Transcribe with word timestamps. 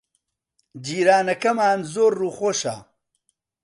جیرانەکەمان 0.85 1.79
زۆر 1.93 2.11
ڕووخۆشە. 2.19 2.75